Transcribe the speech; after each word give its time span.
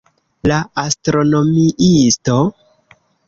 La 0.51 0.55
astronomiisto? 0.83 2.39